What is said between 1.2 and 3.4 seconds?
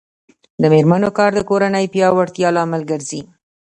د کورنۍ پیاوړتیا لامل ګرځي.